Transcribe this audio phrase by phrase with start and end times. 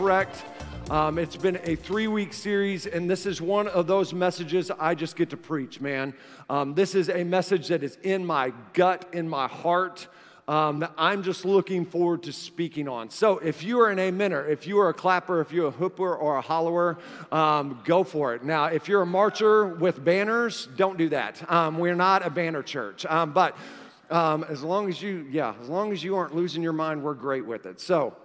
[0.00, 0.44] Shipwrecked.
[0.90, 4.94] Um, it's been a three week series, and this is one of those messages I
[4.94, 6.14] just get to preach, man.
[6.48, 10.08] Um, this is a message that is in my gut, in my heart,
[10.48, 13.10] um, that I'm just looking forward to speaking on.
[13.10, 16.14] So if you are an amener, if you are a clapper, if you're a hooper
[16.14, 16.96] or a hollower,
[17.30, 18.42] um, go for it.
[18.42, 21.44] Now, if you're a marcher with banners, don't do that.
[21.52, 23.04] Um, we're not a banner church.
[23.04, 23.54] Um, but
[24.08, 27.12] um, as long as you, yeah, as long as you aren't losing your mind, we're
[27.12, 27.78] great with it.
[27.80, 28.16] So,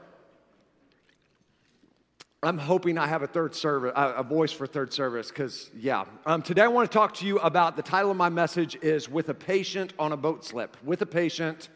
[2.43, 6.05] I'm hoping I have a third service, a voice for third service, because yeah.
[6.27, 9.09] Um, today I want to talk to you about the title of my message is
[9.09, 11.69] "With a Patient on a Boat Slip." With a patient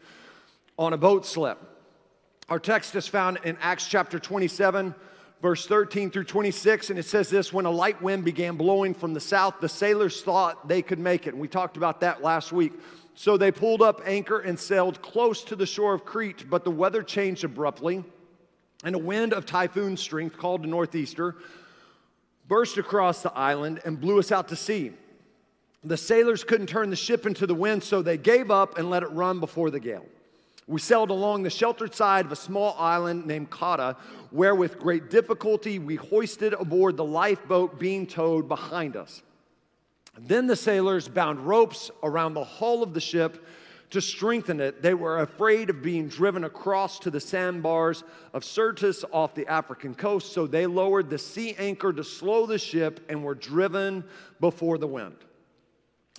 [0.78, 1.58] on a boat slip.
[2.48, 4.94] Our text is found in Acts chapter 27,
[5.42, 9.12] verse 13 through 26, and it says this: When a light wind began blowing from
[9.12, 11.30] the south, the sailors thought they could make it.
[11.30, 12.74] And we talked about that last week.
[13.16, 16.70] So they pulled up anchor and sailed close to the shore of Crete, but the
[16.70, 18.04] weather changed abruptly,
[18.84, 21.36] and a wind of typhoon strength, called a northeaster,
[22.48, 24.92] burst across the island and blew us out to sea.
[25.84, 29.02] The sailors couldn't turn the ship into the wind, so they gave up and let
[29.02, 30.04] it run before the gale.
[30.66, 33.96] We sailed along the sheltered side of a small island named Cauda,
[34.30, 39.22] where with great difficulty we hoisted aboard the lifeboat being towed behind us.
[40.18, 43.44] Then the sailors bound ropes around the hull of the ship
[43.90, 44.82] to strengthen it.
[44.82, 49.94] They were afraid of being driven across to the sandbars of Syrtis off the African
[49.94, 54.04] coast, so they lowered the sea anchor to slow the ship and were driven
[54.38, 55.16] before the wind.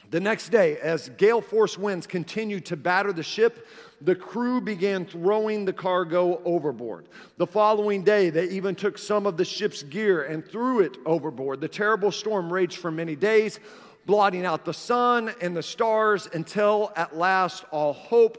[0.09, 3.66] The next day, as gale force winds continued to batter the ship,
[4.02, 7.08] the crew began throwing the cargo overboard.
[7.38, 11.62] The following day, they even took some of the ship's gear and threw it overboard.
[11.62, 13.62] The terrible storm raged for many days,
[14.06, 18.38] blotting out the sun and the stars until at last all hope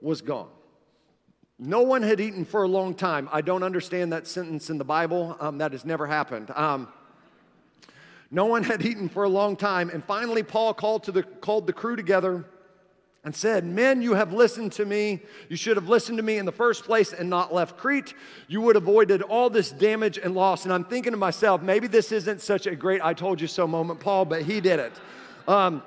[0.00, 0.48] was gone.
[1.58, 3.28] No one had eaten for a long time.
[3.32, 5.36] I don't understand that sentence in the Bible.
[5.38, 6.50] Um, that has never happened.
[6.50, 6.88] Um,
[8.30, 9.90] no one had eaten for a long time.
[9.90, 12.44] And finally, Paul called, to the, called the crew together
[13.24, 15.22] and said, Men, you have listened to me.
[15.48, 18.14] You should have listened to me in the first place and not left Crete.
[18.48, 20.64] You would have avoided all this damage and loss.
[20.64, 23.66] And I'm thinking to myself, maybe this isn't such a great I told you so
[23.66, 24.92] moment, Paul, but he did it.
[25.48, 25.82] Um,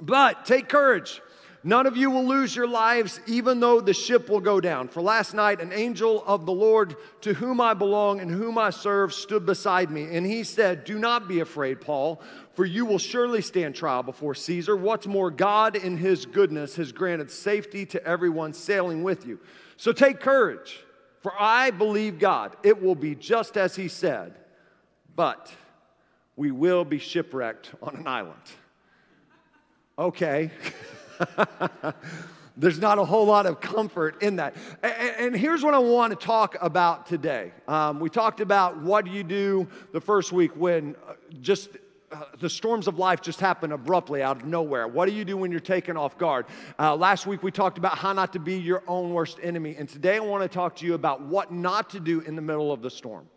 [0.00, 1.20] but take courage.
[1.64, 4.86] None of you will lose your lives, even though the ship will go down.
[4.86, 8.70] For last night, an angel of the Lord, to whom I belong and whom I
[8.70, 10.04] serve, stood beside me.
[10.16, 12.22] And he said, Do not be afraid, Paul,
[12.54, 14.76] for you will surely stand trial before Caesar.
[14.76, 19.40] What's more, God, in his goodness, has granted safety to everyone sailing with you.
[19.76, 20.80] So take courage,
[21.22, 22.56] for I believe God.
[22.62, 24.34] It will be just as he said,
[25.16, 25.52] but
[26.36, 28.42] we will be shipwrecked on an island.
[29.98, 30.52] Okay.
[32.56, 34.56] There's not a whole lot of comfort in that.
[34.82, 37.52] And, here's what I want to talk about today.
[37.68, 41.68] Um, we talked about what do you do the first week when uh, just
[42.10, 44.88] uh, the storms of life just happen abruptly out of nowhere.
[44.88, 46.46] What do you do when you're taken off guard?
[46.80, 49.76] Uh, last week we talked about how not to be your own worst enemy.
[49.78, 52.42] And today I want to talk to you about what not to do in the
[52.42, 53.28] middle of the storm.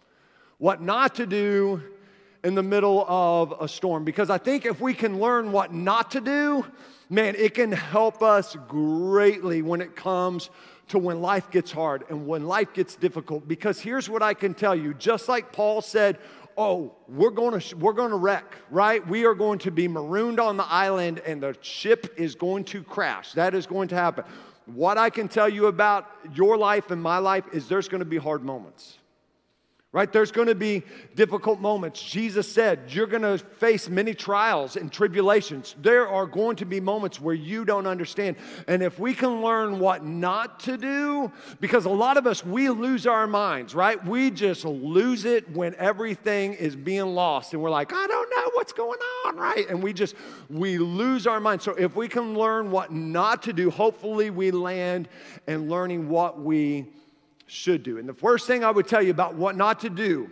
[0.57, 1.83] What not to do
[2.43, 4.03] in the middle of a storm.
[4.03, 6.65] Because I think if we can learn what not to do,
[7.09, 10.49] man, it can help us greatly when it comes
[10.89, 13.47] to when life gets hard and when life gets difficult.
[13.47, 16.17] Because here's what I can tell you just like Paul said,
[16.57, 19.05] oh, we're going to we're going to wreck, right?
[19.07, 22.83] We are going to be marooned on the island and the ship is going to
[22.83, 23.33] crash.
[23.33, 24.25] That is going to happen.
[24.65, 28.05] What I can tell you about your life and my life is there's going to
[28.05, 28.97] be hard moments
[29.93, 30.13] right?
[30.13, 30.83] There's going to be
[31.15, 32.01] difficult moments.
[32.01, 35.75] Jesus said, You're going to face many trials and tribulations.
[35.81, 38.37] There are going to be moments where you don't understand.
[38.67, 42.69] And if we can learn what not to do, because a lot of us, we
[42.69, 44.03] lose our minds, right?
[44.05, 47.53] We just lose it when everything is being lost.
[47.53, 49.69] And we're like, I don't know what's going on, right?
[49.69, 50.15] And we just,
[50.49, 51.65] we lose our minds.
[51.65, 55.09] So if we can learn what not to do, hopefully we land
[55.47, 56.93] and learning what we
[57.51, 57.97] should do.
[57.97, 60.31] And the first thing I would tell you about what not to do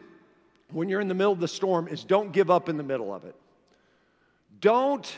[0.71, 3.13] when you're in the middle of the storm is don't give up in the middle
[3.13, 3.35] of it.
[4.61, 5.17] Don't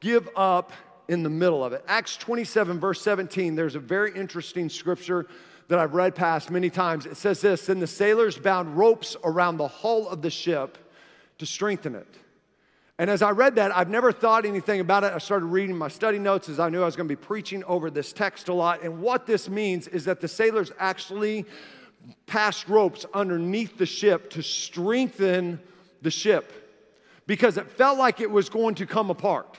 [0.00, 0.72] give up
[1.08, 1.84] in the middle of it.
[1.86, 5.26] Acts 27, verse 17, there's a very interesting scripture
[5.68, 7.04] that I've read past many times.
[7.04, 10.78] It says this Then the sailors bound ropes around the hull of the ship
[11.38, 12.16] to strengthen it.
[13.02, 15.12] And as I read that, I've never thought anything about it.
[15.12, 17.64] I started reading my study notes as I knew I was going to be preaching
[17.64, 18.84] over this text a lot.
[18.84, 21.44] And what this means is that the sailors actually
[22.26, 25.58] passed ropes underneath the ship to strengthen
[26.00, 26.52] the ship
[27.26, 29.58] because it felt like it was going to come apart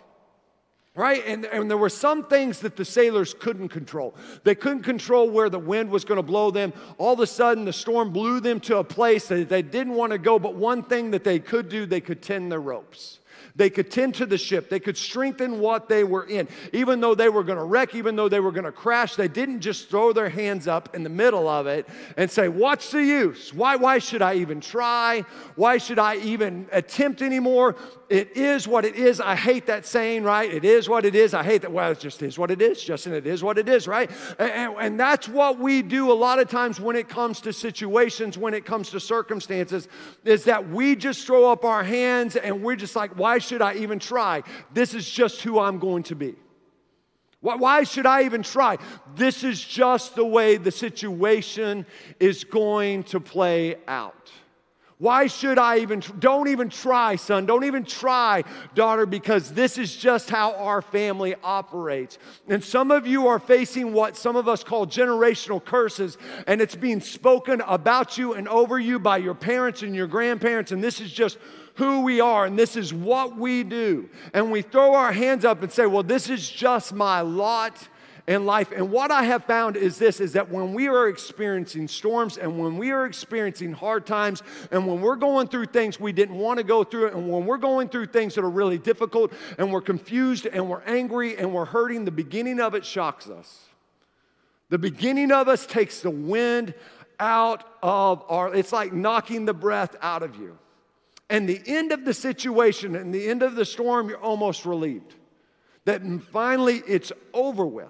[0.96, 1.24] right?
[1.26, 4.14] And, and there were some things that the sailors couldn't control.
[4.44, 6.72] They couldn't control where the wind was going to blow them.
[6.98, 10.12] All of a sudden, the storm blew them to a place that they didn't want
[10.12, 10.38] to go.
[10.38, 13.20] But one thing that they could do, they could tend their ropes.
[13.56, 14.70] They could tend to the ship.
[14.70, 16.48] They could strengthen what they were in.
[16.72, 19.28] Even though they were going to wreck, even though they were going to crash, they
[19.28, 23.04] didn't just throw their hands up in the middle of it and say, What's the
[23.04, 23.54] use?
[23.54, 25.24] Why, why should I even try?
[25.56, 27.76] Why should I even attempt anymore?
[28.14, 29.20] It is what it is.
[29.20, 30.54] I hate that saying, right?
[30.54, 31.34] It is what it is.
[31.34, 31.72] I hate that.
[31.72, 33.12] Well, it just is what it is, Justin.
[33.12, 34.08] It is what it is, right?
[34.38, 38.38] And, and that's what we do a lot of times when it comes to situations,
[38.38, 39.88] when it comes to circumstances,
[40.26, 43.78] is that we just throw up our hands and we're just like, why should I
[43.78, 44.44] even try?
[44.72, 46.36] This is just who I'm going to be.
[47.42, 48.78] Why should I even try?
[49.16, 51.88] This is just the way the situation
[52.20, 54.32] is going to play out.
[54.98, 56.02] Why should I even?
[56.20, 57.46] Don't even try, son.
[57.46, 58.44] Don't even try,
[58.76, 62.20] daughter, because this is just how our family operates.
[62.48, 66.18] And some of you are facing what some of us call generational curses,
[66.48, 70.72] and it's being spoken about you and over you by your parents and your grandparents,
[70.72, 71.38] and this is just
[71.76, 74.10] who we are and this is what we do.
[74.34, 77.88] And we throw our hands up and say, Well, this is just my lot
[78.26, 78.72] in life.
[78.72, 82.58] And what I have found is this is that when we are experiencing storms and
[82.58, 84.42] when we are experiencing hard times
[84.72, 87.58] and when we're going through things we didn't want to go through and when we're
[87.58, 91.66] going through things that are really difficult and we're confused and we're angry and we're
[91.66, 93.66] hurting, the beginning of it shocks us.
[94.70, 96.74] The beginning of us takes the wind
[97.20, 100.58] out of our, it's like knocking the breath out of you.
[101.30, 105.16] And the end of the situation and the end of the storm, you're almost relieved.
[105.86, 107.90] That finally it's over with.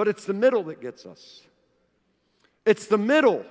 [0.00, 1.42] But it's the middle that gets us.
[2.64, 3.44] It's the middle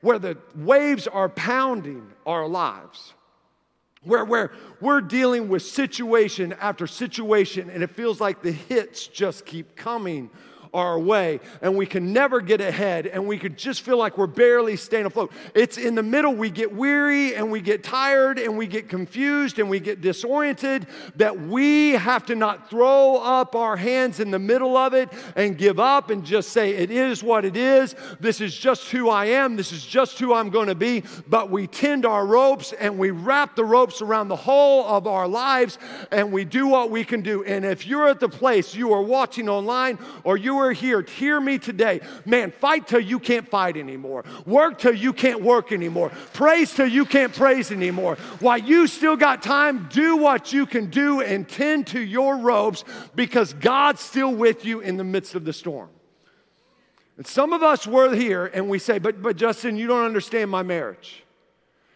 [0.00, 3.14] where the waves are pounding our lives,
[4.04, 9.44] where, where we're dealing with situation after situation, and it feels like the hits just
[9.44, 10.30] keep coming
[10.72, 14.26] our way and we can never get ahead and we could just feel like we're
[14.26, 15.32] barely staying afloat.
[15.54, 19.58] It's in the middle we get weary and we get tired and we get confused
[19.58, 20.86] and we get disoriented
[21.16, 25.58] that we have to not throw up our hands in the middle of it and
[25.58, 27.94] give up and just say, It is what it is.
[28.20, 29.56] This is just who I am.
[29.56, 31.02] This is just who I'm going to be.
[31.28, 35.26] But we tend our ropes and we wrap the ropes around the whole of our
[35.26, 35.78] lives
[36.10, 37.44] and we do what we can do.
[37.44, 41.40] And if you're at the place you are watching online or you are here, hear
[41.40, 42.00] me today.
[42.24, 44.24] Man, fight till you can't fight anymore.
[44.46, 46.10] Work till you can't work anymore.
[46.32, 48.16] Praise till you can't praise anymore.
[48.40, 52.84] While you still got time, do what you can do and tend to your robes
[53.14, 55.90] because God's still with you in the midst of the storm.
[57.16, 60.50] And some of us were here and we say, but, but Justin, you don't understand
[60.50, 61.22] my marriage.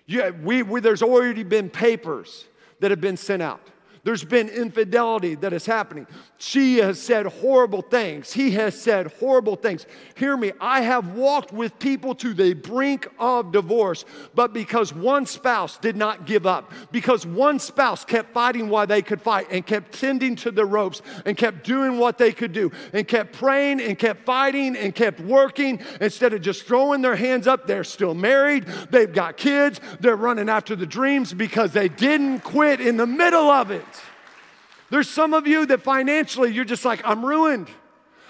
[0.07, 2.45] Yeah, we, we, there's already been papers
[2.81, 3.71] that have been sent out.
[4.05, 6.07] There's been infidelity that is happening.
[6.37, 8.35] She has said horrible things.
[8.35, 9.87] He has said horrible things.
[10.15, 15.25] Hear me, I have walked with people to the brink of divorce, but because one
[15.25, 19.67] spouse did not give up, because one spouse kept fighting while they could fight and
[19.67, 23.81] kept tending to the ropes and kept doing what they could do and kept praying
[23.81, 28.15] and kept fighting and kept working instead of just throwing their hands up, they're still
[28.15, 33.07] married, they've got kids, they're running after the dreams because they didn't quit in the
[33.07, 33.83] middle of it.
[34.95, 37.69] There's some of you that financially you're just like, I'm ruined.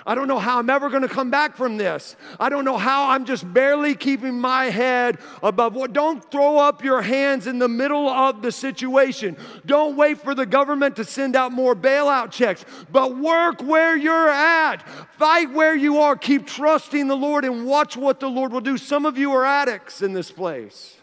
[0.07, 2.17] I don't know how I'm ever to come back from this.
[2.41, 5.93] I don't know how I'm just barely keeping my head above what.
[5.93, 9.37] Don't throw up your hands in the middle of the situation.
[9.67, 14.31] Don't wait for the government to send out more bailout checks, but work where you're
[14.31, 14.89] at.
[15.19, 16.17] Fight where you are.
[16.17, 18.79] Keep trusting the Lord and watch what the Lord will do.
[18.79, 20.97] Some of you are addicts in this place.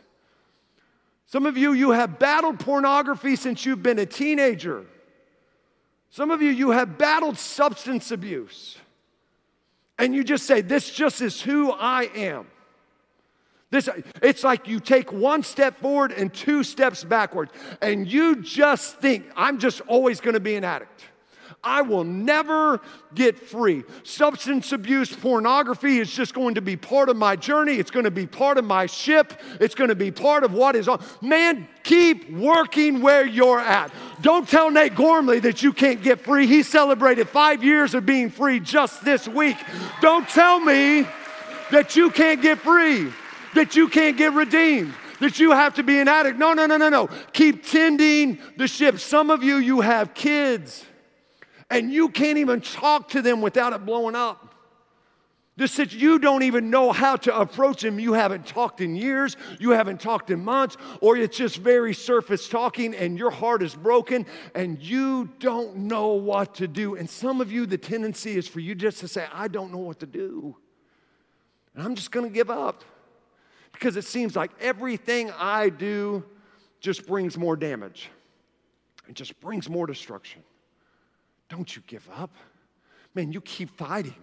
[1.28, 4.88] Some of you, you have battled pornography since you've been a teenager.
[6.12, 8.78] Some of you, you have battled substance abuse.
[9.98, 12.48] And you just say, This just is who I am.
[13.70, 13.88] This,
[14.22, 17.50] it's like you take one step forward and two steps backward,
[17.82, 21.06] and you just think, I'm just always gonna be an addict.
[21.64, 22.82] I will never
[23.14, 23.84] get free.
[24.04, 27.76] Substance abuse, pornography is just going to be part of my journey.
[27.76, 29.40] It's going to be part of my ship.
[29.60, 31.04] It's going to be part of what is on.
[31.22, 33.94] Man, keep working where you're at.
[34.22, 36.48] Don't tell Nate Gormley that you can't get free.
[36.48, 39.58] He celebrated five years of being free just this week.
[40.02, 41.08] Don't tell me
[41.70, 43.12] that you can't get free,
[43.54, 46.40] that you can't get redeemed that you have to be an addict.
[46.40, 47.08] No, no, no, no, no.
[47.32, 48.98] Keep tending the ship.
[48.98, 50.84] Some of you, you have kids
[51.72, 54.50] and you can't even talk to them without it blowing up.
[55.58, 58.00] This that you don't even know how to approach them.
[58.00, 62.48] You haven't talked in years, you haven't talked in months, or it's just very surface
[62.50, 64.26] talking and your heart is broken
[64.56, 66.96] and you don't know what to do.
[66.96, 69.78] And some of you, the tendency is for you just to say, I don't know
[69.78, 70.56] what to do.
[71.74, 72.84] And I'm just gonna give up
[73.72, 76.24] because it seems like everything I do
[76.80, 78.10] just brings more damage,
[79.08, 80.44] it just brings more destruction.
[81.52, 82.32] Don't you give up.
[83.14, 84.16] Man, you keep fighting.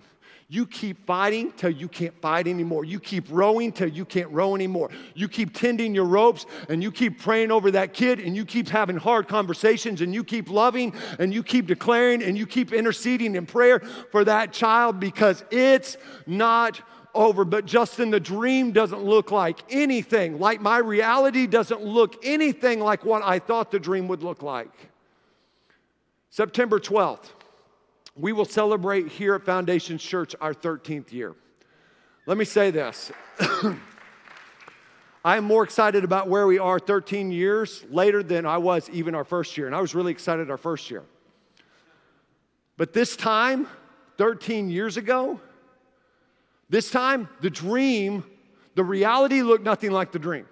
[0.49, 2.87] You keep fighting till you can't fight anymore.
[2.87, 4.89] You keep rowing till you can't row anymore.
[5.15, 8.67] You keep tending your ropes and you keep praying over that kid and you keep
[8.71, 13.35] having hard conversations and you keep loving and you keep declaring and you keep interceding
[13.35, 13.81] in prayer
[14.11, 16.81] for that child because it's not
[17.15, 17.45] over.
[17.45, 23.05] But Justin, the dream doesn't look like anything, like my reality doesn't look anything like
[23.05, 24.89] what I thought the dream would look like.
[26.31, 27.31] September 12th,
[28.15, 31.35] we will celebrate here at Foundation Church our 13th year.
[32.27, 33.11] Let me say this.
[35.25, 39.15] I am more excited about where we are 13 years later than I was even
[39.15, 39.67] our first year.
[39.67, 41.05] And I was really excited our first year.
[42.77, 43.67] But this time,
[44.19, 45.41] 13 years ago,
[46.71, 48.25] this time, the dream,
[48.75, 50.47] the reality looked nothing like the dream.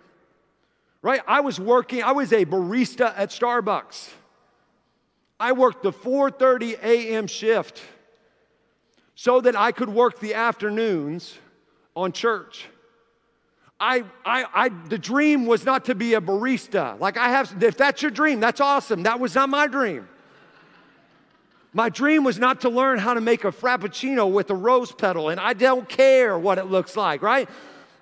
[1.02, 1.20] Right?
[1.26, 4.10] I was working, I was a barista at Starbucks.
[5.38, 7.26] I worked the 4:30 a.m.
[7.26, 7.82] shift
[9.14, 11.38] so that I could work the afternoons
[11.94, 12.66] on church.
[13.78, 16.98] I, I, I, the dream was not to be a barista.
[16.98, 19.02] Like I have, if that's your dream, that's awesome.
[19.02, 20.08] That was not my dream.
[21.74, 25.28] My dream was not to learn how to make a frappuccino with a rose petal,
[25.28, 27.50] and I don't care what it looks like, right?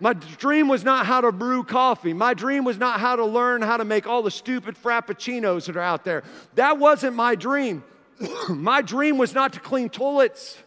[0.04, 2.12] My dream was not how to brew coffee.
[2.12, 5.78] My dream was not how to learn how to make all the stupid frappuccinos that
[5.78, 6.25] are out there.
[6.56, 7.82] That wasn't my dream.
[8.50, 10.58] my dream was not to clean toilets.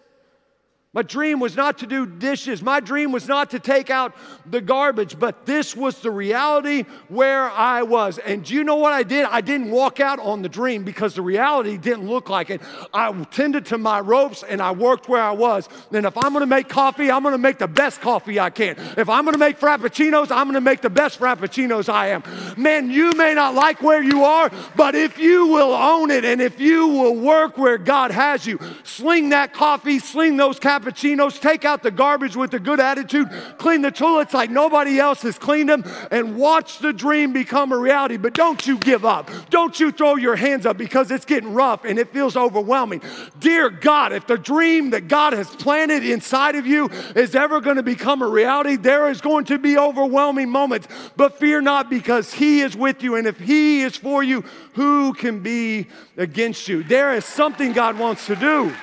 [0.93, 2.63] My dream was not to do dishes.
[2.63, 4.15] My dream was not to take out
[4.45, 8.19] the garbage, but this was the reality where I was.
[8.19, 9.25] And do you know what I did?
[9.25, 12.61] I didn't walk out on the dream because the reality didn't look like it.
[12.93, 15.67] I tended to my ropes and I worked where I was.
[15.91, 18.77] And if I'm gonna make coffee, I'm gonna make the best coffee I can.
[18.97, 22.23] If I'm gonna make frappuccinos, I'm gonna make the best frappuccinos I am.
[22.55, 26.41] Man, you may not like where you are, but if you will own it and
[26.41, 31.65] if you will work where God has you, sling that coffee, sling those cappuccinos, take
[31.65, 35.69] out the garbage with a good attitude, clean the toilets like nobody else has cleaned
[35.69, 38.17] them, and watch the dream become a reality.
[38.17, 39.29] But don't you give up.
[39.49, 43.01] Don't you throw your hands up because it's getting rough and it feels overwhelming.
[43.39, 47.77] Dear God, if the dream that God has planted inside of you is ever going
[47.77, 50.87] to become a reality, there is going to be overwhelming moments.
[51.15, 53.15] But fear not because He is with you.
[53.15, 54.43] And if He is for you,
[54.73, 56.83] who can be against you?
[56.83, 58.73] There is something God wants to do.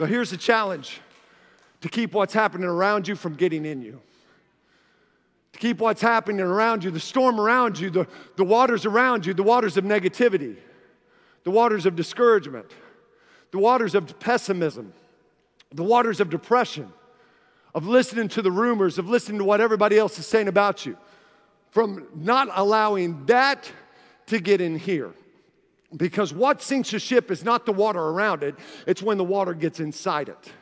[0.00, 0.98] But here's the challenge
[1.82, 4.00] to keep what's happening around you from getting in you.
[5.52, 9.34] To keep what's happening around you, the storm around you, the, the waters around you,
[9.34, 10.56] the waters of negativity,
[11.44, 12.72] the waters of discouragement,
[13.50, 14.94] the waters of pessimism,
[15.70, 16.90] the waters of depression,
[17.74, 20.96] of listening to the rumors, of listening to what everybody else is saying about you,
[21.72, 23.70] from not allowing that
[24.28, 25.12] to get in here.
[25.96, 28.54] Because what sinks a ship is not the water around it,
[28.86, 30.52] it's when the water gets inside it.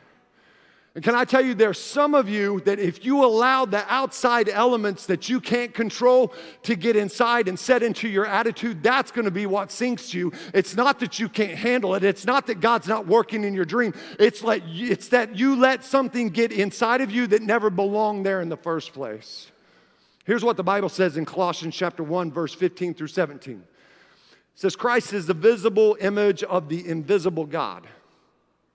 [0.95, 4.49] And can I tell you, there's some of you that if you allow the outside
[4.49, 6.33] elements that you can't control
[6.63, 10.33] to get inside and set into your attitude, that's gonna be what sinks you.
[10.51, 13.65] It's not that you can't handle it, it's not that God's not working in your
[13.65, 18.25] dream, it's, let, it's that you let something get inside of you that never belonged
[18.25, 19.51] there in the first place.
[20.25, 23.63] Here's what the Bible says in Colossians chapter 1, verse 15 through 17
[24.59, 27.87] says Christ is the visible image of the invisible God.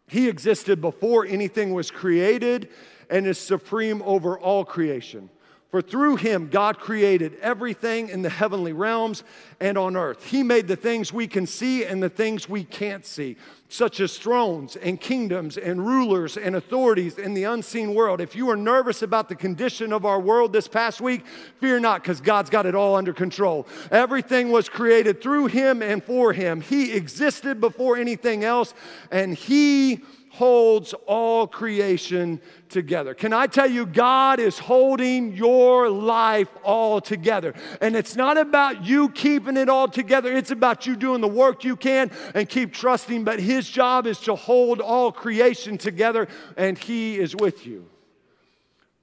[0.07, 2.71] He existed before anything was created
[3.11, 5.29] and is supreme over all creation.
[5.75, 9.25] For through him, God created everything in the heavenly realms
[9.59, 10.25] and on earth.
[10.25, 13.37] He made the things we can see and the things we can't see,
[13.69, 18.21] such as thrones and kingdoms and rulers and authorities in the unseen world.
[18.21, 21.27] If you are nervous about the condition of our world this past week,
[21.59, 23.67] fear not, because God's got it all under control.
[23.91, 26.61] Everything was created through him and for him.
[26.61, 28.75] He existed before anything else,
[29.11, 30.05] and he
[30.35, 33.15] holds all creation together.
[33.15, 37.55] Can I tell you, God is holding your life all together.
[37.81, 41.63] And it's not about you keeping it all together, it's about you doing the work
[41.63, 43.23] you can and keep trusting.
[43.23, 46.27] But His job is to hold all creation together,
[46.57, 47.89] and He is with you.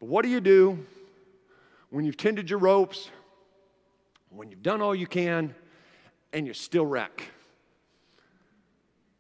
[0.02, 0.86] But what do you do
[1.92, 3.10] when you've tended your ropes,
[4.32, 5.56] when you've done all you can,
[6.34, 7.24] and you still wreck?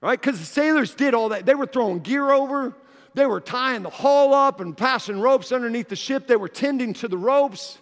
[0.01, 0.19] Right?
[0.19, 1.45] Because the sailors did all that.
[1.45, 2.75] They were throwing gear over,
[3.13, 6.93] they were tying the hull up and passing ropes underneath the ship, they were tending
[6.95, 7.77] to the ropes.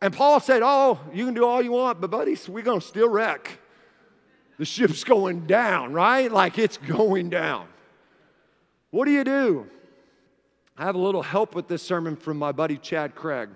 [0.00, 2.86] And Paul said, Oh, you can do all you want, but buddies, we're going to
[2.86, 3.58] still wreck.
[4.58, 6.30] The ship's going down, right?
[6.30, 7.68] Like it's going down.
[8.90, 9.66] What do you do?
[10.76, 13.50] I have a little help with this sermon from my buddy Chad Craig.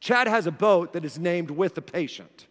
[0.00, 2.46] Chad has a boat that is named With a Patient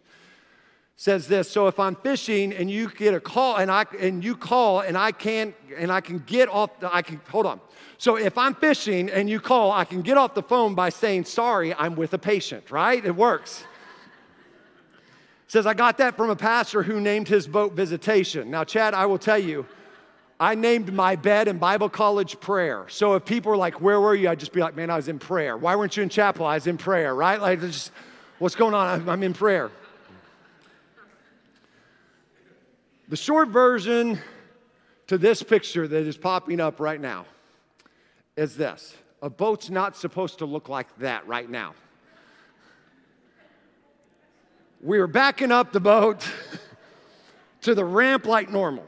[1.00, 4.36] says this so if i'm fishing and you get a call and i and you
[4.36, 7.60] call and i can't and i can get off the, i can hold on
[7.98, 11.24] so if i'm fishing and you call i can get off the phone by saying
[11.24, 13.62] sorry i'm with a patient right it works
[15.46, 19.06] says i got that from a pastor who named his boat visitation now chad i
[19.06, 19.64] will tell you
[20.40, 22.86] I named my bed in Bible college prayer.
[22.88, 24.28] So if people were like, Where were you?
[24.28, 25.56] I'd just be like, Man, I was in prayer.
[25.56, 26.46] Why weren't you in chapel?
[26.46, 27.40] I was in prayer, right?
[27.40, 27.90] Like, just,
[28.38, 29.08] what's going on?
[29.08, 29.72] I'm in prayer.
[33.08, 34.18] The short version
[35.06, 37.24] to this picture that is popping up right now
[38.36, 41.74] is this a boat's not supposed to look like that right now.
[44.82, 46.28] We are backing up the boat
[47.62, 48.86] to the ramp like normal.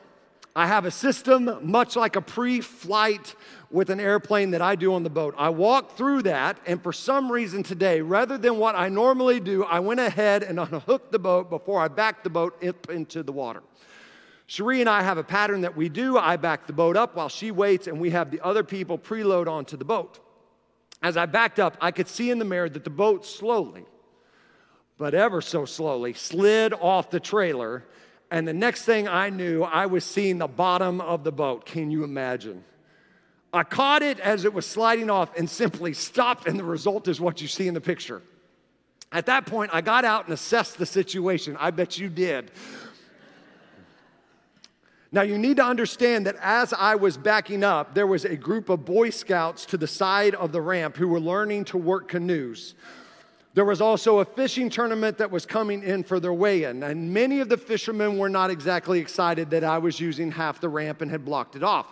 [0.55, 3.35] I have a system much like a pre flight
[3.71, 5.35] with an airplane that I do on the boat.
[5.39, 9.65] I walk through that, and for some reason today, rather than what I normally do,
[9.65, 13.33] I went ahead and unhooked the boat before I backed the boat up into the
[13.33, 13.63] water.
[14.51, 16.19] Cherie and I have a pattern that we do.
[16.19, 19.47] I back the boat up while she waits, and we have the other people preload
[19.47, 20.19] onto the boat.
[21.01, 23.85] As I backed up, I could see in the mirror that the boat slowly,
[24.99, 27.85] but ever so slowly, slid off the trailer.
[28.33, 31.65] And the next thing I knew, I was seeing the bottom of the boat.
[31.65, 32.65] Can you imagine?
[33.53, 37.21] I caught it as it was sliding off and simply stopped, and the result is
[37.21, 38.21] what you see in the picture.
[39.13, 41.57] At that point, I got out and assessed the situation.
[41.61, 42.51] I bet you did.
[45.13, 48.69] Now, you need to understand that as I was backing up, there was a group
[48.69, 52.75] of Boy Scouts to the side of the ramp who were learning to work canoes.
[53.55, 57.13] There was also a fishing tournament that was coming in for their weigh in, and
[57.13, 61.01] many of the fishermen were not exactly excited that I was using half the ramp
[61.01, 61.89] and had blocked it off.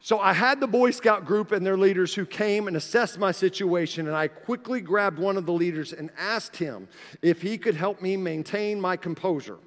[0.00, 3.30] So I had the Boy Scout group and their leaders who came and assessed my
[3.30, 6.88] situation, and I quickly grabbed one of the leaders and asked him
[7.22, 9.58] if he could help me maintain my composure.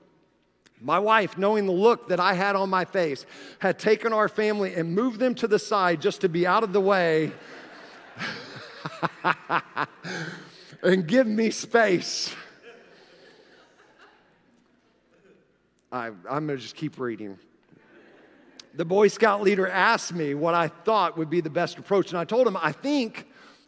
[0.79, 3.25] My wife, knowing the look that I had on my face,
[3.59, 6.71] had taken our family and moved them to the side just to be out of
[6.71, 7.31] the way
[10.83, 12.33] and give me space.
[15.91, 17.39] I, am going to just keep reading.
[18.75, 22.19] The Boy Scout leader asked me what I thought would be the best approach, and
[22.19, 23.25] I told him I think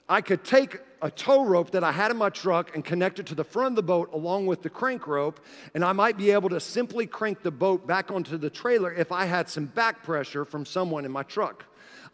[0.07, 3.25] I could take a tow rope that I had in my truck and connect it
[3.27, 5.39] to the front of the boat along with the crank rope,
[5.73, 9.11] and I might be able to simply crank the boat back onto the trailer if
[9.11, 11.65] I had some back pressure from someone in my truck.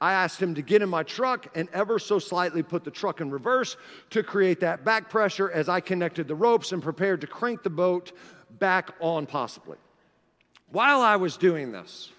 [0.01, 3.21] I asked him to get in my truck and ever so slightly put the truck
[3.21, 3.77] in reverse
[4.09, 7.69] to create that back pressure as I connected the ropes and prepared to crank the
[7.69, 8.11] boat
[8.59, 9.77] back on, possibly.
[10.69, 12.11] While I was doing this,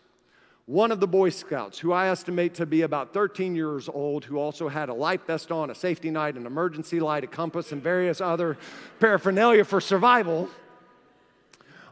[0.66, 4.36] one of the Boy Scouts, who I estimate to be about 13 years old, who
[4.36, 7.80] also had a life vest on, a safety light, an emergency light, a compass, and
[7.80, 8.58] various other
[8.98, 10.48] paraphernalia for survival,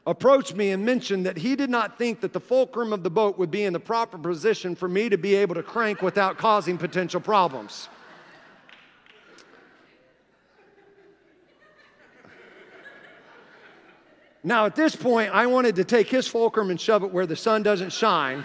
[0.08, 3.38] approached me and mentioned that he did not think that the fulcrum of the boat
[3.38, 6.76] would be in the proper position for me to be able to crank without causing
[6.76, 7.88] potential problems.
[14.42, 17.36] Now, at this point, I wanted to take his fulcrum and shove it where the
[17.36, 18.44] sun doesn't shine.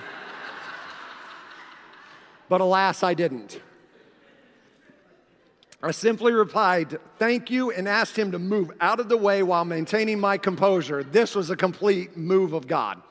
[2.50, 3.62] But alas, I didn't.
[5.82, 9.64] I simply replied, Thank you, and asked him to move out of the way while
[9.64, 11.04] maintaining my composure.
[11.04, 13.02] This was a complete move of God.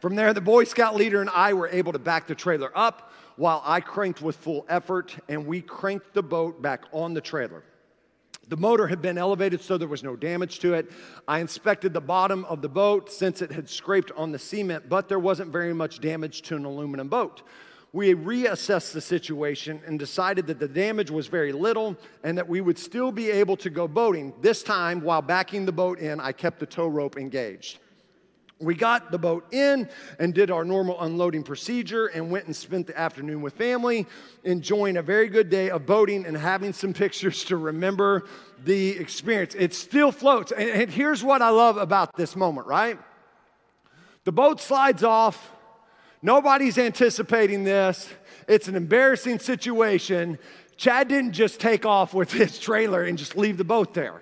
[0.00, 3.12] From there, the Boy Scout leader and I were able to back the trailer up
[3.36, 7.62] while I cranked with full effort, and we cranked the boat back on the trailer.
[8.48, 10.90] The motor had been elevated so there was no damage to it.
[11.26, 15.08] I inspected the bottom of the boat since it had scraped on the cement, but
[15.08, 17.42] there wasn't very much damage to an aluminum boat.
[17.96, 22.60] We reassessed the situation and decided that the damage was very little and that we
[22.60, 24.34] would still be able to go boating.
[24.42, 27.78] This time, while backing the boat in, I kept the tow rope engaged.
[28.60, 32.86] We got the boat in and did our normal unloading procedure and went and spent
[32.86, 34.06] the afternoon with family,
[34.44, 38.26] enjoying a very good day of boating and having some pictures to remember
[38.62, 39.54] the experience.
[39.54, 40.52] It still floats.
[40.52, 42.98] And, here's what I love about this moment, right?
[44.24, 45.55] The boat slides off.
[46.22, 48.08] Nobody's anticipating this.
[48.48, 50.38] It's an embarrassing situation.
[50.76, 54.20] Chad didn't just take off with his trailer and just leave the boat there.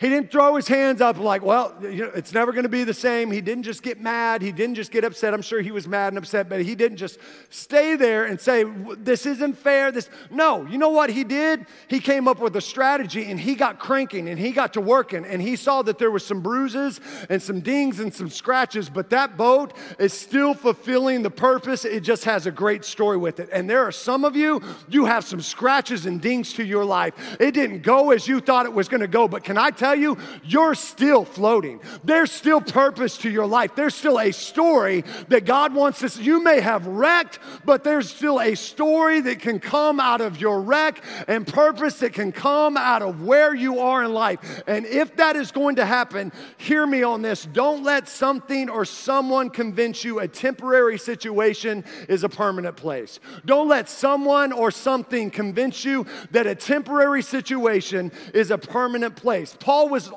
[0.00, 2.84] He didn't throw his hands up like, well, you know, it's never going to be
[2.84, 3.30] the same.
[3.30, 4.40] He didn't just get mad.
[4.40, 5.34] He didn't just get upset.
[5.34, 7.18] I'm sure he was mad and upset, but he didn't just
[7.50, 8.64] stay there and say,
[8.96, 9.92] this isn't fair.
[9.92, 11.66] This No, you know what he did?
[11.86, 15.26] He came up with a strategy and he got cranking and he got to working
[15.26, 19.10] and he saw that there was some bruises and some dings and some scratches, but
[19.10, 21.84] that boat is still fulfilling the purpose.
[21.84, 23.50] It just has a great story with it.
[23.52, 27.12] And there are some of you, you have some scratches and dings to your life.
[27.38, 29.89] It didn't go as you thought it was going to go, but can I tell
[29.90, 31.80] tell you, you're still floating.
[32.04, 33.74] There's still purpose to your life.
[33.74, 36.18] There's still a story that God wants us.
[36.18, 40.60] You may have wrecked, but there's still a story that can come out of your
[40.60, 44.62] wreck and purpose that can come out of where you are in life.
[44.66, 47.46] And if that is going to happen, hear me on this.
[47.46, 53.18] Don't let something or someone convince you a temporary situation is a permanent place.
[53.44, 59.56] Don't let someone or something convince you that a temporary situation is a permanent place.
[59.58, 60.12] Paul Paul was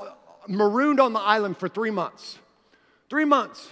[0.46, 2.38] marooned on the island for three months.
[3.10, 3.70] Three months.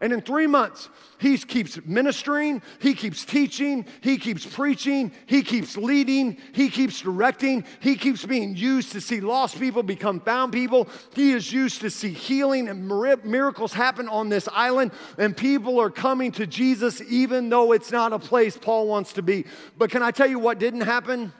[0.00, 5.76] And in three months, he keeps ministering, he keeps teaching, he keeps preaching, he keeps
[5.76, 10.88] leading, he keeps directing, he keeps being used to see lost people become found people.
[11.14, 15.90] He is used to see healing and miracles happen on this island, and people are
[15.90, 19.44] coming to Jesus even though it's not a place Paul wants to be.
[19.76, 21.34] But can I tell you what didn't happen?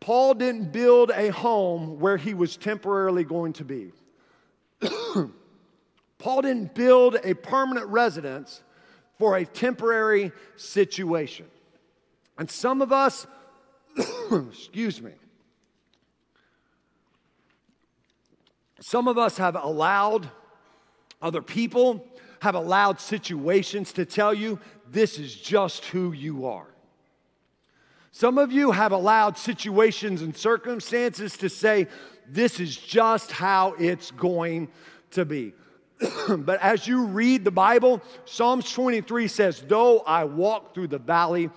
[0.00, 3.92] Paul didn't build a home where he was temporarily going to be.
[6.18, 8.62] Paul didn't build a permanent residence
[9.18, 11.46] for a temporary situation.
[12.38, 13.26] And some of us,
[14.32, 15.12] excuse me,
[18.80, 20.28] some of us have allowed
[21.22, 22.06] other people,
[22.40, 24.58] have allowed situations to tell you
[24.90, 26.73] this is just who you are.
[28.16, 31.88] Some of you have allowed situations and circumstances to say,
[32.28, 34.68] this is just how it's going
[35.10, 35.52] to be.
[36.28, 41.50] but as you read the Bible, Psalms 23 says, Though I walk through the valley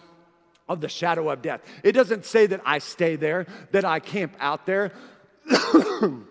[0.68, 4.36] of the shadow of death, it doesn't say that I stay there, that I camp
[4.40, 4.94] out there.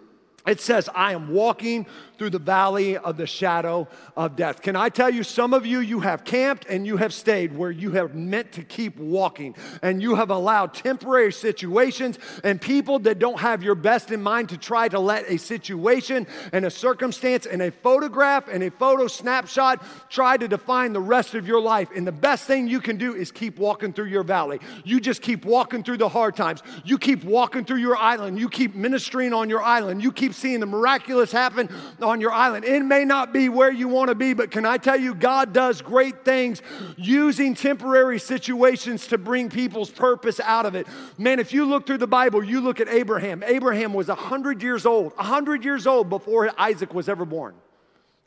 [0.47, 1.87] It says, I am walking
[2.19, 4.63] through the valley of the shadow of death.
[4.63, 7.71] Can I tell you, some of you, you have camped and you have stayed where
[7.71, 13.19] you have meant to keep walking, and you have allowed temporary situations and people that
[13.19, 17.47] don't have your best in mind to try to let a situation and a circumstance
[17.47, 21.89] and a photograph and a photo snapshot try to define the rest of your life.
[21.95, 24.61] And the best thing you can do is keep walking through your valley.
[24.85, 26.63] You just keep walking through the hard times.
[26.85, 28.39] You keep walking through your island.
[28.39, 30.03] You keep ministering on your island.
[30.03, 31.69] You keep seeing the miraculous happen
[32.07, 32.65] on your island.
[32.65, 35.53] It may not be where you want to be, but can I tell you, God
[35.53, 36.63] does great things
[36.97, 40.87] using temporary situations to bring people's purpose out of it.
[41.19, 43.43] Man, if you look through the Bible, you look at Abraham.
[43.45, 47.55] Abraham was 100 years old, 100 years old before Isaac was ever born.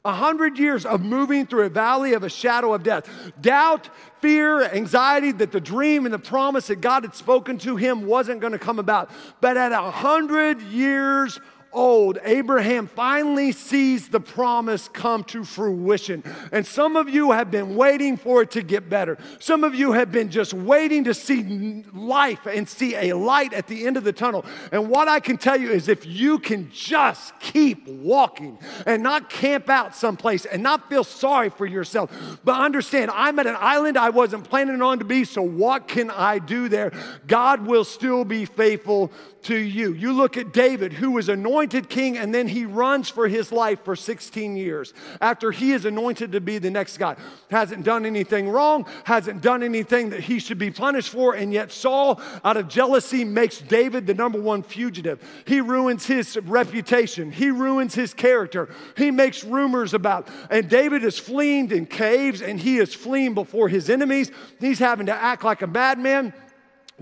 [0.05, 3.09] A hundred years of moving through a valley of a shadow of death.
[3.41, 3.89] Doubt,
[4.21, 8.39] fear, anxiety that the dream and the promise that God had spoken to him wasn't
[8.39, 9.11] going to come about.
[9.41, 11.37] But at a hundred years
[11.71, 16.23] old, Abraham finally sees the promise come to fruition.
[16.51, 19.17] And some of you have been waiting for it to get better.
[19.39, 23.67] Some of you have been just waiting to see life and see a light at
[23.67, 24.45] the end of the tunnel.
[24.71, 29.29] And what I can tell you is if you can just keep walking and not
[29.29, 32.11] camp out someplace and not feel sorry for yourself,
[32.43, 36.09] but understand I'm at an island I wasn't planning on to be, so what can
[36.11, 36.91] I do there?
[37.27, 39.11] God will still be faithful
[39.43, 39.93] to you.
[39.93, 43.83] You look at David, who was anointed king, and then he runs for his life
[43.83, 47.15] for 16 years after he is anointed to be the next guy.
[47.49, 51.71] Hasn't done anything wrong, hasn't done anything that he should be punished for, and yet
[51.71, 55.21] Saul, out of jealousy, makes David the number one fugitive.
[55.45, 60.27] He ruins his reputation, he ruins his character, he makes rumors about.
[60.49, 64.31] And David is fleeing in caves and he is fleeing before his enemies.
[64.59, 66.33] He's having to act like a madman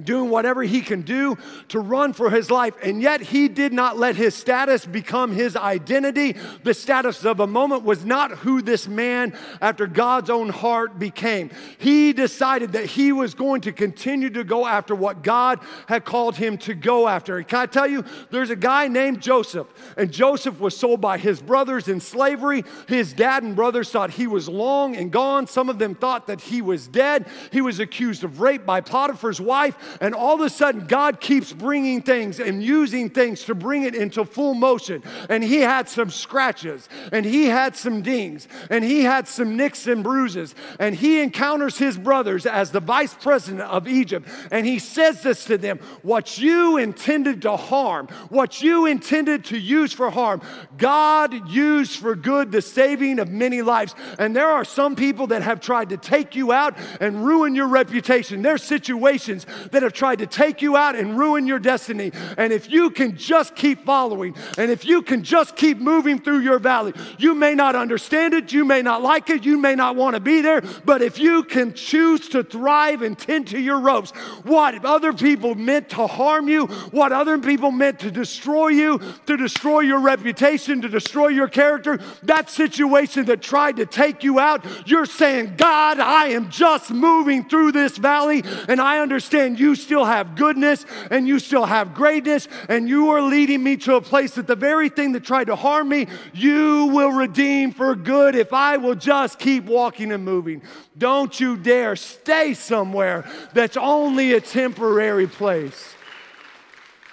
[0.03, 1.38] doing whatever he can do
[1.69, 2.75] to run for his life.
[2.83, 6.36] And yet he did not let his status become his identity.
[6.63, 11.51] The status of a moment was not who this man after God's own heart became.
[11.77, 16.36] He decided that he was going to continue to go after what God had called
[16.36, 17.38] him to go after.
[17.38, 21.17] And can I tell you, there's a guy named Joseph, and Joseph was sold by
[21.17, 22.63] his brothers in slavery.
[22.88, 25.47] His dad and brothers thought he was long and gone.
[25.47, 27.27] Some of them thought that he was dead.
[27.51, 29.75] He was accused of rape by Potiphar's wife.
[30.02, 33.95] And all of a sudden, God keeps bringing things and using things to bring it
[33.95, 35.04] into full motion.
[35.30, 39.88] And he had some scratches, and he had some dings, and he had some nicks
[39.88, 40.56] and bruises.
[40.80, 44.28] And he encounters his brothers as the vice president of Egypt.
[44.52, 49.58] And he says this to them What you intended to harm, what you intended to
[49.58, 50.41] use for harm,
[50.78, 53.95] God used for good the saving of many lives.
[54.19, 57.67] And there are some people that have tried to take you out and ruin your
[57.67, 58.41] reputation.
[58.41, 59.45] There's situations
[59.77, 62.11] that have tried to take you out and ruin your destiny.
[62.35, 66.39] And if you can just keep following, and if you can just keep moving through
[66.39, 69.95] your valley, you may not understand it, you may not like it, you may not
[69.95, 73.79] want to be there, but if you can choose to thrive and tend to your
[73.79, 74.09] ropes,
[74.45, 78.99] what if other people meant to harm you, what other people meant to destroy you,
[79.27, 84.39] to destroy your reputation, to destroy your character, that situation that tried to take you
[84.39, 89.66] out, you're saying, God, I am just moving through this valley, and I understand you
[89.75, 94.01] still have goodness and you still have greatness, and you are leading me to a
[94.01, 98.36] place that the very thing that tried to harm me, you will redeem for good
[98.36, 100.62] if I will just keep walking and moving.
[100.97, 105.93] Don't you dare stay somewhere that's only a temporary place.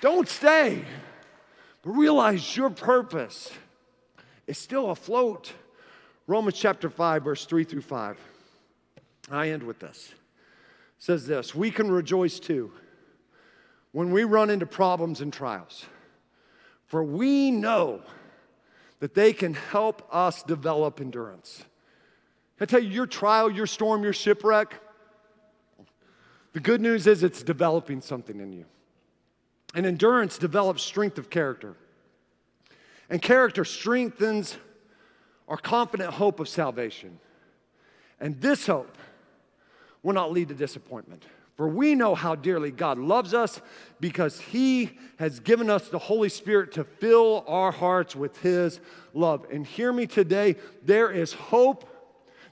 [0.01, 0.85] Don't stay,
[1.83, 3.51] but realize your purpose
[4.47, 5.53] is still afloat.
[6.27, 8.19] Romans chapter 5, verse 3 through 5.
[9.31, 10.13] I end with this.
[11.05, 12.73] Says this We can rejoice too
[13.93, 15.85] when we run into problems and trials,
[16.87, 18.01] for we know
[19.01, 21.63] that they can help us develop endurance.
[22.59, 24.81] I tell you, your trial, your storm, your shipwreck,
[26.55, 28.65] the good news is it's developing something in you.
[29.75, 31.77] And endurance develops strength of character.
[33.11, 34.57] And character strengthens
[35.49, 37.19] our confident hope of salvation.
[38.19, 38.97] And this hope
[40.05, 41.25] will not lead to disappointment.
[41.57, 43.61] For we know how dearly God loves us
[44.01, 48.81] because He has given us the Holy Spirit to fill our hearts with His
[49.13, 49.47] love.
[49.51, 51.89] And hear me today, there is hope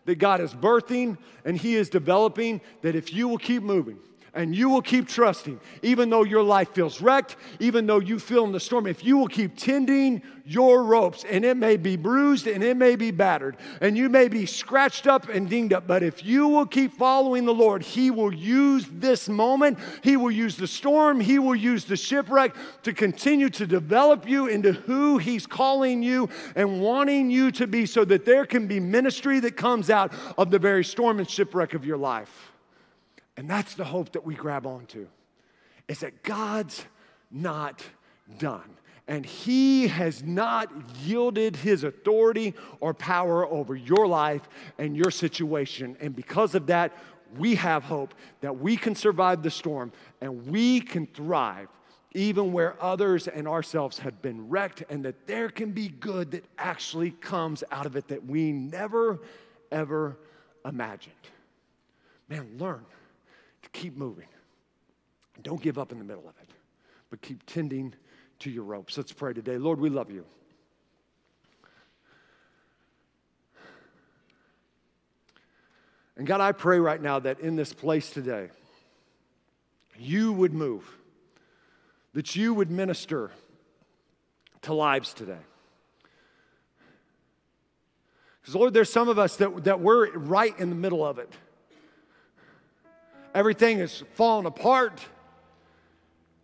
[0.04, 3.98] that God is birthing and He is developing, that if you will keep moving,
[4.34, 8.44] and you will keep trusting, even though your life feels wrecked, even though you feel
[8.44, 12.46] in the storm, if you will keep tending your ropes, and it may be bruised
[12.46, 16.02] and it may be battered, and you may be scratched up and dinged up, but
[16.02, 20.56] if you will keep following the Lord, He will use this moment, He will use
[20.56, 25.46] the storm, He will use the shipwreck to continue to develop you into who He's
[25.46, 29.90] calling you and wanting you to be so that there can be ministry that comes
[29.90, 32.51] out of the very storm and shipwreck of your life.
[33.36, 35.08] And that's the hope that we grab onto
[35.88, 36.84] is that God's
[37.30, 37.82] not
[38.38, 38.76] done.
[39.08, 40.70] And he has not
[41.02, 44.42] yielded his authority or power over your life
[44.78, 45.96] and your situation.
[46.00, 46.92] And because of that,
[47.36, 51.68] we have hope that we can survive the storm and we can thrive
[52.14, 56.44] even where others and ourselves have been wrecked, and that there can be good that
[56.58, 59.18] actually comes out of it that we never,
[59.70, 60.18] ever
[60.64, 61.14] imagined.
[62.28, 62.84] Man, learn
[63.72, 64.28] keep moving.
[65.42, 66.50] Don't give up in the middle of it,
[67.10, 67.94] but keep tending
[68.40, 68.96] to your ropes.
[68.96, 69.58] Let's pray today.
[69.58, 70.24] Lord, we love you.
[76.16, 78.50] And God, I pray right now that in this place today,
[79.98, 80.84] you would move,
[82.12, 83.30] that you would minister
[84.62, 85.38] to lives today.
[88.40, 91.32] Because, Lord, there's some of us that, that we're right in the middle of it.
[93.34, 95.00] Everything is falling apart.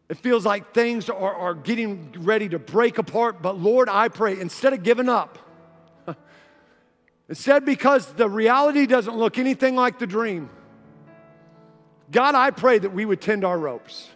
[0.09, 3.43] It feels like things are, are getting ready to break apart.
[3.43, 5.39] But Lord, I pray, instead of giving up,
[7.29, 10.49] instead because the reality doesn't look anything like the dream,
[12.11, 14.09] God, I pray that we would tend our ropes.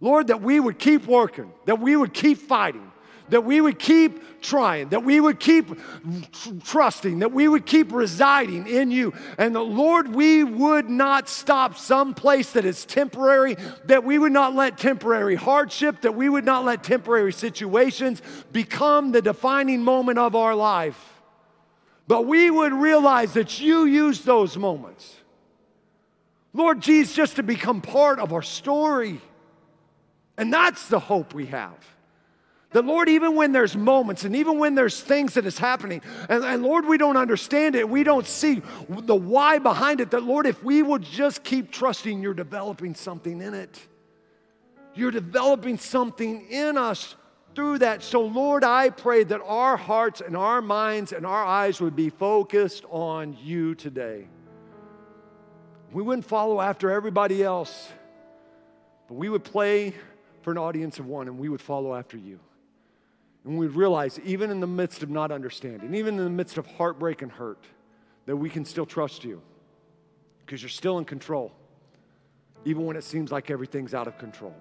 [0.00, 2.91] Lord, that we would keep working, that we would keep fighting,
[3.28, 7.92] that we would keep trying, that we would keep tr- trusting, that we would keep
[7.92, 9.14] residing in you.
[9.38, 14.54] And the Lord, we would not stop someplace that is temporary, that we would not
[14.54, 18.20] let temporary hardship, that we would not let temporary situations
[18.52, 21.12] become the defining moment of our life.
[22.08, 25.16] But we would realize that you use those moments.
[26.52, 29.20] Lord Jesus, just to become part of our story.
[30.36, 31.91] And that's the hope we have.
[32.72, 36.42] That Lord, even when there's moments and even when there's things that is happening, and,
[36.42, 40.46] and, Lord, we don't understand it, we don't see the why behind it, that Lord,
[40.46, 43.78] if we would just keep trusting, you're developing something in it.
[44.94, 47.14] You're developing something in us
[47.54, 48.02] through that.
[48.02, 52.08] So, Lord, I pray that our hearts and our minds and our eyes would be
[52.08, 54.28] focused on you today.
[55.92, 57.90] We wouldn't follow after everybody else,
[59.08, 59.94] but we would play
[60.40, 62.40] for an audience of one and we would follow after you.
[63.44, 66.66] And we'd realize, even in the midst of not understanding, even in the midst of
[66.66, 67.64] heartbreak and hurt,
[68.26, 69.42] that we can still trust you
[70.44, 71.52] because you're still in control,
[72.64, 74.54] even when it seems like everything's out of control.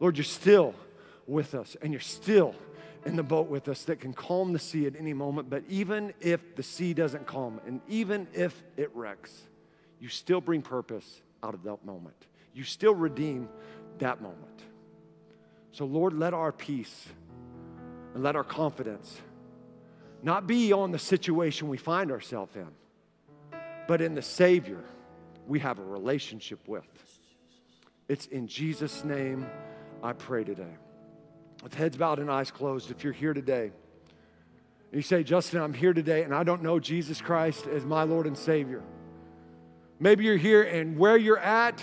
[0.00, 0.74] Lord, you're still
[1.26, 2.54] with us and you're still
[3.04, 5.50] in the boat with us that can calm the sea at any moment.
[5.50, 9.42] But even if the sea doesn't calm and even if it wrecks,
[10.00, 12.26] you still bring purpose out of that moment.
[12.54, 13.48] You still redeem
[13.98, 14.62] that moment.
[15.72, 17.06] So, Lord, let our peace
[18.14, 19.20] and let our confidence
[20.22, 22.68] not be on the situation we find ourselves in,
[23.86, 24.82] but in the Savior
[25.46, 26.84] we have a relationship with.
[28.08, 29.46] It's in Jesus' name
[30.02, 30.76] I pray today.
[31.62, 33.72] With heads bowed and eyes closed, if you're here today,
[34.92, 38.26] you say, Justin, I'm here today and I don't know Jesus Christ as my Lord
[38.26, 38.82] and Savior.
[40.00, 41.82] Maybe you're here and where you're at,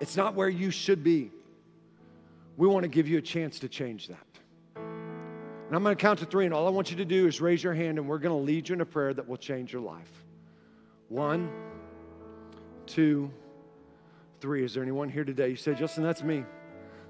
[0.00, 1.30] it's not where you should be.
[2.56, 4.27] We want to give you a chance to change that.
[5.68, 7.42] And I'm going to count to three, and all I want you to do is
[7.42, 9.70] raise your hand, and we're going to lead you in a prayer that will change
[9.70, 10.10] your life.
[11.10, 11.50] One,
[12.86, 13.30] two,
[14.40, 14.64] three.
[14.64, 15.50] Is there anyone here today?
[15.50, 16.44] You say, Justin, that's me.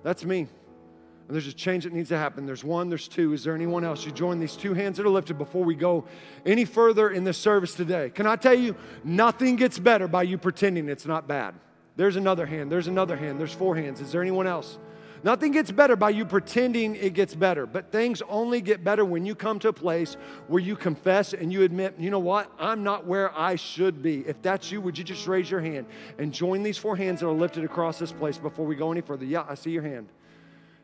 [0.03, 0.41] That's me.
[0.41, 2.47] And there's a change that needs to happen.
[2.47, 3.33] There's one, there's two.
[3.33, 4.05] Is there anyone else?
[4.05, 6.05] You join these two hands that are lifted before we go
[6.45, 8.11] any further in this service today.
[8.11, 11.55] Can I tell you, nothing gets better by you pretending it's not bad.
[11.95, 12.73] There's another hand.
[12.73, 13.39] There's another hand.
[13.39, 14.01] There's four hands.
[14.01, 14.79] Is there anyone else?
[15.25, 19.27] Nothing gets better by you pretending it gets better, but things only get better when
[19.27, 22.83] you come to a place where you confess and you admit, you know what, I'm
[22.83, 24.21] not where I should be.
[24.27, 25.87] If that's you, would you just raise your hand
[26.19, 29.01] and join these four hands that are lifted across this place before we go any
[29.01, 29.25] further?
[29.25, 30.09] Yeah, I see your hand.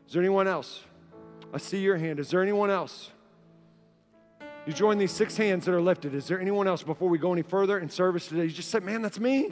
[0.07, 0.83] Is there anyone else?
[1.53, 2.19] I see your hand.
[2.19, 3.11] Is there anyone else?
[4.65, 6.15] You join these six hands that are lifted.
[6.15, 8.45] Is there anyone else before we go any further in service today?
[8.45, 9.51] You just said, man, that's me.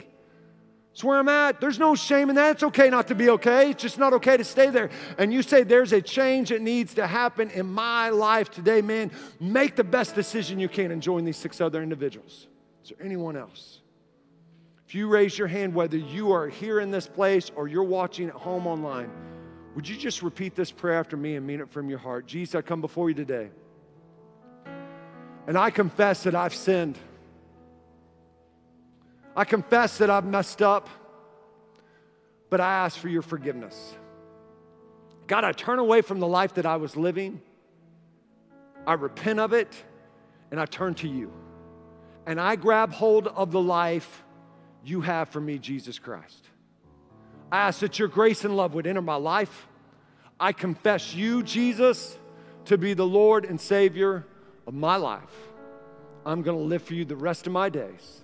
[0.94, 1.60] It's where I'm at.
[1.60, 2.52] There's no shame in that.
[2.52, 3.70] It's okay not to be okay.
[3.70, 4.90] It's just not okay to stay there.
[5.18, 9.10] And you say, There's a change that needs to happen in my life today, man.
[9.40, 12.46] Make the best decision you can and join these six other individuals.
[12.84, 13.80] Is there anyone else?
[14.86, 18.28] If you raise your hand, whether you are here in this place or you're watching
[18.28, 19.10] at home online,
[19.74, 22.28] would you just repeat this prayer after me and mean it from your heart?
[22.28, 23.50] Jesus, I come before you today.
[25.48, 26.96] And I confess that I've sinned.
[29.36, 30.88] I confess that I've messed up,
[32.50, 33.94] but I ask for your forgiveness.
[35.26, 37.40] God, I turn away from the life that I was living.
[38.86, 39.74] I repent of it
[40.50, 41.32] and I turn to you.
[42.26, 44.22] And I grab hold of the life
[44.84, 46.44] you have for me, Jesus Christ.
[47.50, 49.66] I ask that your grace and love would enter my life.
[50.38, 52.18] I confess you, Jesus,
[52.66, 54.26] to be the Lord and Savior
[54.66, 55.22] of my life.
[56.26, 58.23] I'm going to live for you the rest of my days.